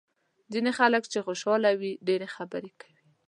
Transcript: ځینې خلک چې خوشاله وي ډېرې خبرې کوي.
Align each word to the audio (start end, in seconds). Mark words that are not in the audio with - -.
ځینې 0.51 0.71
خلک 0.79 1.03
چې 1.11 1.19
خوشاله 1.25 1.71
وي 1.79 1.91
ډېرې 2.07 2.27
خبرې 2.35 2.71
کوي. 2.79 3.01